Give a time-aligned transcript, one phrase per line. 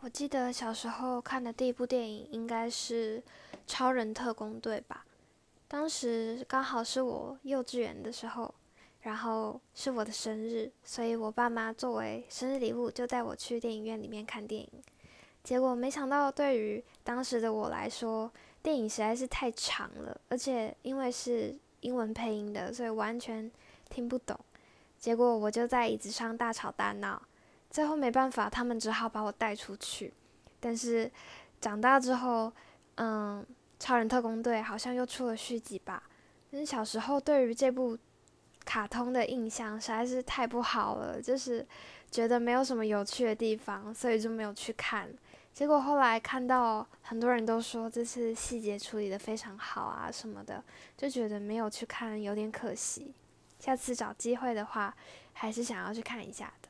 [0.00, 3.18] 我记得小时候看的第一部电影应该是
[3.66, 5.04] 《超人特工队》吧，
[5.66, 8.54] 当时刚好是我幼稚园的时候，
[9.02, 14.68] 然后是我的生日，所以我爸妈作为生日礼物就带我去电影院里面看电影。
[15.42, 18.30] 结果没想到，对于当时的我来说，
[18.62, 23.50] 电影实在是太长了，而且因为是英文配音的，所以完全
[23.90, 24.38] 听不懂。
[24.96, 27.20] 结果我就在椅子上大吵大闹。
[27.70, 30.12] 最后没办法，他们只好把我带出去。
[30.60, 31.10] 但是
[31.60, 32.52] 长大之后，
[32.96, 33.44] 嗯，
[33.78, 36.02] 超人特工队好像又出了续集吧。
[36.50, 37.96] 但是小时候对于这部
[38.64, 41.66] 卡通的印象实在是太不好了，就是
[42.10, 45.08] 觉得没有什么有趣的地方，所以就没有去看。
[45.52, 50.62] 结果后来看到很多人都说这次细节处理的非常好啊什么的，
[50.96, 53.12] 就觉得没有去看有点可惜。
[53.58, 54.94] 下次找机会的话，
[55.32, 56.68] 还是想要去看一下的。